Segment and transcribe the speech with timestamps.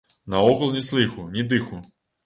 [0.35, 1.85] Наогул ні слыху, ні дыху.